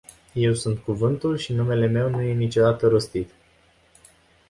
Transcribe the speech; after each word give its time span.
Eu 0.35 0.53
sunt 0.53 0.79
cuvântul 0.79 1.37
și 1.37 1.53
numele 1.53 1.85
meu 1.85 2.09
nu 2.09 2.21
e 2.21 2.33
niciodată 2.33 2.87
rostit. 2.87 3.29